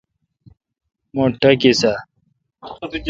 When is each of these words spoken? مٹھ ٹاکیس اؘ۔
مٹھ 1.15 1.35
ٹاکیس 1.41 1.81
اؘ۔ 1.91 1.95